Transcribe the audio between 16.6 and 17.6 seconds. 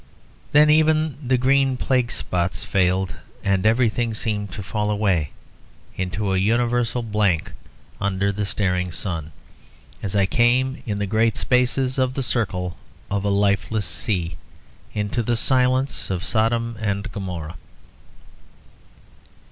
and Gomorrah.